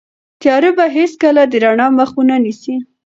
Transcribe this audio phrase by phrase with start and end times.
[0.41, 2.75] تیاره به هیڅکله د رڼا مخه ونه نیسي.